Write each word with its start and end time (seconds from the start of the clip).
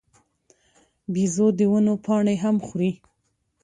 بیزو 1.13 1.47
د 1.57 1.59
ونو 1.71 1.93
پاڼې 2.05 2.35
هم 2.43 2.55
خوري. 2.65 2.91